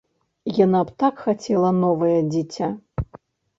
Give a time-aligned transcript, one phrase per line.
[0.65, 2.73] Яна б так хацела новае дзіця.